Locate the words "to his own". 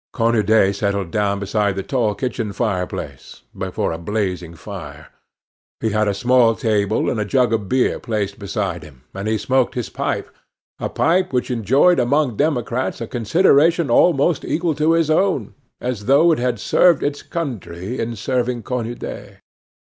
14.73-15.53